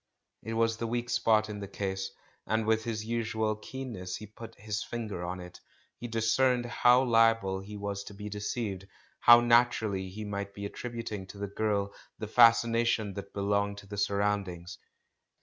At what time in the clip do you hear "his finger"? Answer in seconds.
4.55-5.23